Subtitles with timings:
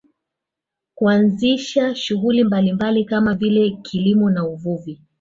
[0.95, 4.99] Kuanzisha shughuli mbalimbali kama vile kilimo na uvuvi